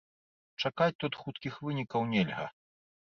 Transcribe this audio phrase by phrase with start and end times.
[0.61, 2.47] Чакаць тут хуткіх вынікаў нельга.